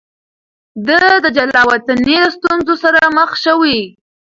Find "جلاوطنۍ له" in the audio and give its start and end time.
1.37-2.29